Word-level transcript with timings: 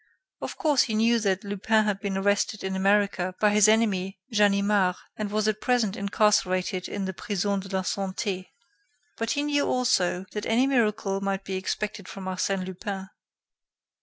Of 0.41 0.57
course, 0.57 0.81
he 0.81 0.95
knew 0.95 1.19
that 1.19 1.43
Lupin 1.43 1.83
had 1.85 1.99
been 1.99 2.17
arrested 2.17 2.63
in 2.63 2.75
America 2.75 3.35
by 3.39 3.51
his 3.51 3.67
enemy 3.67 4.19
Ganimard 4.33 4.95
and 5.15 5.29
was 5.29 5.47
at 5.47 5.61
present 5.61 5.95
incarcerated 5.95 6.89
in 6.89 7.05
the 7.05 7.13
Prison 7.13 7.59
de 7.59 7.67
la 7.69 7.83
Santé. 7.83 8.47
But 9.17 9.29
he 9.33 9.43
knew 9.43 9.67
also 9.67 10.25
that 10.31 10.47
any 10.47 10.65
miracle 10.65 11.21
might 11.21 11.43
be 11.45 11.55
expected 11.55 12.07
from 12.07 12.25
Arsène 12.25 12.65
Lupin. 12.65 13.09